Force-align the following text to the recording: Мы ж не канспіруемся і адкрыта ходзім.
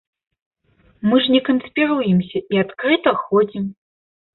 Мы 1.11 1.21
ж 1.27 1.37
не 1.37 1.41
канспіруемся 1.51 2.37
і 2.53 2.65
адкрыта 2.67 3.19
ходзім. 3.23 3.75